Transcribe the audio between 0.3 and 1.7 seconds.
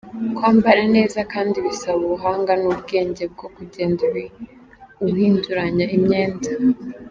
Kwambara neza kandi